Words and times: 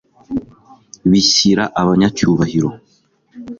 bishyira 1.09 1.63
abanyacyubahiro 1.81 2.69